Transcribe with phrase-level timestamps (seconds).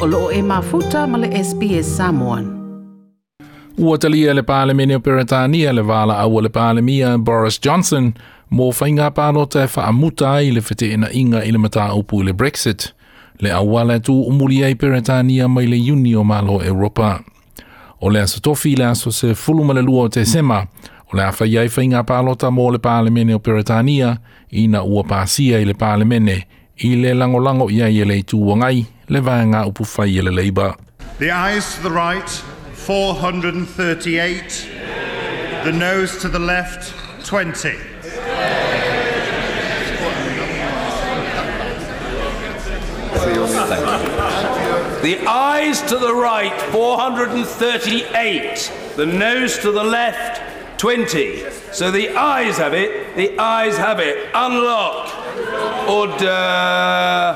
[0.00, 2.44] o loo e mafuta ma le SPS Samoan.
[3.78, 8.12] Ua talia le pāle mene o Peretania le vāla au le pāle mia Boris Johnson
[8.52, 12.32] mō whainga pālota e whaamuta ai le whete ina inga i le mata upu le
[12.32, 12.94] Brexit.
[13.40, 17.18] Le awala tu umuri ai Peretania mai le Unio Malo Europa.
[18.00, 20.62] O le aso tofi le aso se fulu le lua o te sema,
[21.12, 24.16] o le awhai ai whainga pālota mō le pāle mene o Peretania
[24.52, 26.42] i na ua pāsia i le pāle mene
[26.82, 28.14] i le langolango ia i le
[29.08, 29.20] le
[29.66, 30.74] upu i le leiba.
[31.18, 32.26] The eyes to the right,
[32.86, 34.70] 438.
[35.64, 36.94] The nose to the left,
[37.26, 37.70] 20.
[45.02, 48.72] The eyes to the right, 438.
[48.96, 50.40] The nose to the left,
[50.78, 51.44] 20.
[51.72, 54.16] So the eyes have it, the eyes have it.
[54.34, 55.19] Unlock.
[55.88, 57.34] o da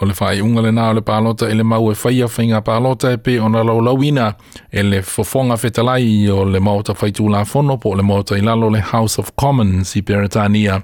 [0.00, 3.10] o le fai unga le nao le pālota e le mau e whaia whainga pālota
[3.12, 4.28] e pe o na laulawina
[4.70, 8.70] e le fofonga whetalai o le maota whaitu la fono po le maota i lalo
[8.70, 10.78] le House of Commons i Peretania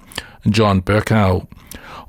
[0.47, 1.43] John Perkau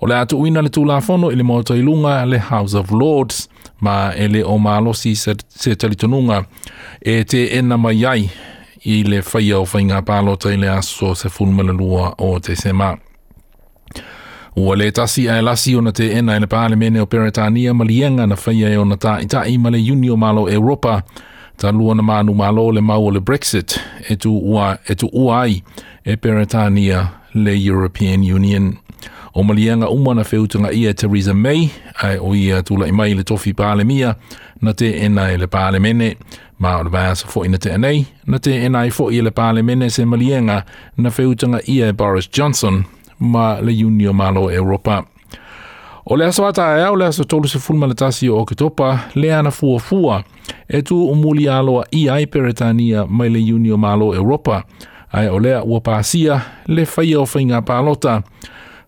[0.02, 2.92] o le atu uina le tūla fono i le maota i lunga le House of
[2.92, 3.48] Lords
[3.80, 6.42] ma e le o malosi se, se talitonunga
[7.02, 8.26] e te ena mai ai
[8.88, 12.98] i le whaia o whainga pālota i le aso se fulmele lua o te semaa
[14.58, 17.74] Ua le tasi ae lasi o na te ena e le pāle mene o Peretania
[17.76, 21.04] malienga na whaia e o na tai tai ma le Unio Malo Europa
[21.60, 23.70] ta lua na manu malo le mau o le Brexit
[24.10, 25.62] e tu ua, e tu ua ai
[26.06, 27.02] e Peretania
[27.44, 28.72] le European Union.
[29.36, 31.70] O malienga umana whiutunga ia Theresa May
[32.04, 34.16] ai o ia tula mai le tofi pāle mia
[34.64, 36.14] na te ena e le pāle mene
[36.60, 39.22] ma o le bāsa fo ina te anei na te ena e fo i e
[39.28, 40.62] le pāle mene se malienga
[40.98, 42.86] na whiutunga ia Boris Johnson
[43.20, 45.04] ma le Union Malo Europa.
[46.08, 49.00] O le aso ata ea o le aso tolu se fulma le tasi o Oketopa,
[49.16, 50.24] le ana fua fua,
[50.70, 54.64] e tu umuli aloa i ai peretania mai le Union Malo Europa,
[55.14, 58.22] ai o lea ua pasia le faia o fainga palota.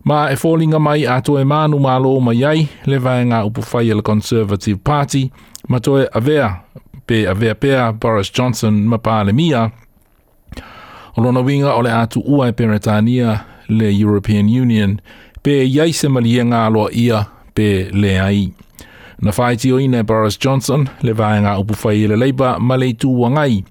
[0.04, 3.94] Ma e fōlinga mai a toe mānu mālo o mai ai, le vāenga upu whaia
[3.96, 5.30] le Conservative Party,
[5.68, 6.54] ma toe avea,
[7.06, 9.66] pe avea pea Boris Johnson ma pāle mia.
[11.16, 14.96] O lona winga o le atu ua e Peretania le European Union
[15.42, 17.24] pe yaise malienga alo ia
[17.54, 18.52] pe le ai.
[19.20, 23.64] na whaetio oina Boris Johnson le vaenga upu whai le leiba ma le tūwangai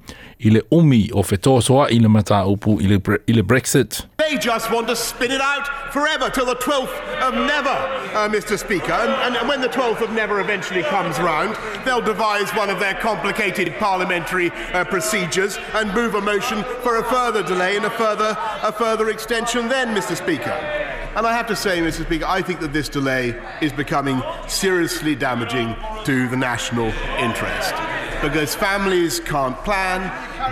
[0.43, 2.99] i le umi o whetosoa i le mata upu i le,
[3.29, 4.05] i le Brexit.
[4.17, 8.59] They just want to spin it out forever till the 12th of never, uh, Mr
[8.59, 8.91] Speaker.
[8.91, 12.93] And, and when the 12th of never eventually comes round, they'll devise one of their
[12.95, 18.37] complicated parliamentary uh, procedures and move a motion for a further delay and a further,
[18.63, 20.76] a further extension then, Mr Speaker.
[21.17, 22.05] And I have to say, Mr.
[22.05, 27.73] Speaker, I think that this delay is becoming seriously damaging to the national interest
[28.21, 29.99] because families can't plan,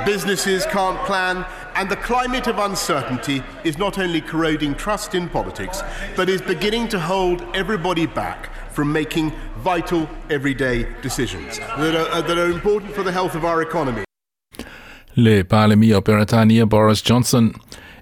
[0.07, 5.83] businesses can't plan, and the climate of uncertainty is not only corroding trust in politics,
[6.15, 12.37] but is beginning to hold everybody back from making vital everyday decisions that are, that
[12.39, 14.03] are important for the health of our economy.
[15.15, 17.53] Le Parlement britannia Boris Johnson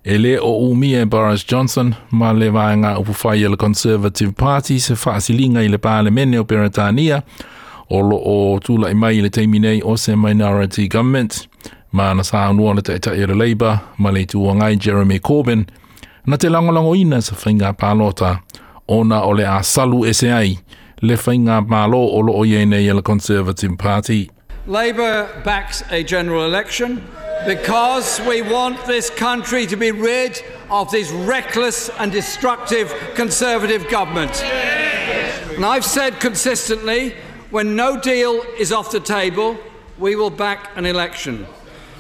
[0.06, 4.32] E le o umia e Boris Johnson, ma le vāenga upu whai e le Conservative
[4.36, 7.22] Party se whaasilinga i le pāle mene o Peretania,
[7.90, 11.46] o lo o tūla i mai le teiminei o se Minority Government,
[11.92, 15.20] ma na sā anua le te i e le Labour, ma le tu ngai Jeremy
[15.24, 15.64] Corbyn,
[16.26, 18.38] na te langolango ina sa whainga pālota,
[18.92, 20.58] ona o le a salu e se ai,
[21.02, 24.26] le whainga pālo o lo o ienei e le Conservative Party.
[24.68, 27.00] Labour backs a general election.
[27.46, 34.42] because we want this country to be rid of this reckless and destructive Conservative government.
[34.44, 37.14] And I've said consistently
[37.50, 39.58] when no deal is off the table,
[40.00, 41.46] we will back an election.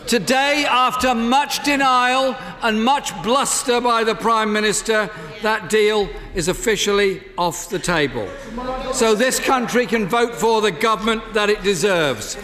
[0.07, 5.09] Today, after much denial and much bluster by the Prime Minister,
[5.43, 8.27] that deal is officially off the table.
[8.93, 12.37] So this country can vote for the government that it deserves.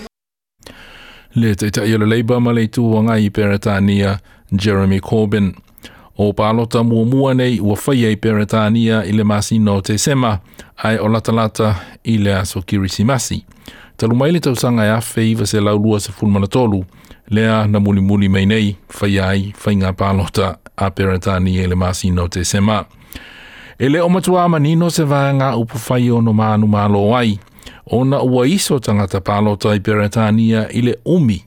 [1.35, 4.17] le te tai le leiba ma le tu wanga i Peretania,
[4.51, 5.53] Jeremy Corbyn.
[6.17, 10.39] O palota mua mua nei ua whaia i Peretania i le masino te sema,
[10.77, 13.43] ai o latalata i le aso kirisi masi.
[13.97, 16.83] Talu mai tausanga e afe i vase laulua se fulmana tolu,
[17.27, 22.27] lea na muli muli mai nei, whaia ai, whainga palota a Peretania i le masino
[22.27, 22.85] te sema.
[23.79, 27.39] E le o matua manino se vaanga upu whaio no maanu malo ai,
[27.91, 31.43] ona ua iso tangata pālota i Peretania i le umi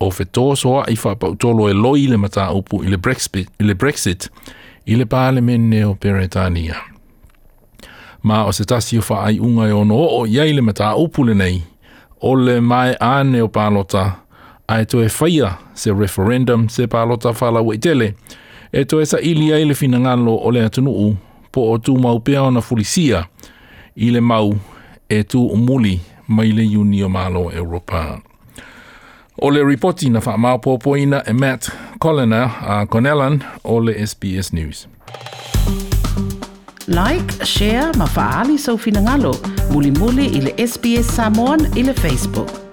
[0.00, 3.74] o whetoa soa i whapautolo e loi le mata upu i le Brexit i le,
[3.74, 4.30] Brexit,
[4.86, 6.76] i le pālemene o Peretania.
[8.22, 11.34] Ma o se tasi o whaai unga e ono o iai le mata upu le
[11.34, 11.62] nei,
[12.20, 14.12] o le mai ane o pālota
[14.68, 18.14] a e e whaia se referendum se pālota whala wei tele,
[18.72, 21.14] e to e sa ili ai le finangalo o le atunuu
[21.52, 23.24] po o tū maupea fulisia
[23.96, 24.52] i le mau
[25.10, 28.18] e tū umuli mai le iuni mālo Europa.
[29.42, 31.68] O le ripoti na wha māpōpoina e Matt
[32.00, 34.86] Colliner a Connellan o le SBS News.
[36.88, 39.34] Like, share, mafaali sau so finangalo,
[39.70, 42.67] muli muli ile SBS Samoan ile Facebook.